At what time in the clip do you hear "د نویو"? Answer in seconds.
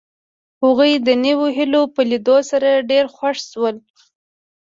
0.97-1.47